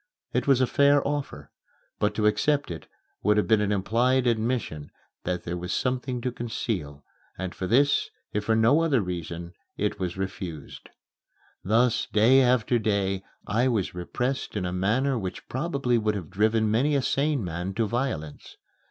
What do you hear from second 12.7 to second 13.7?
day, I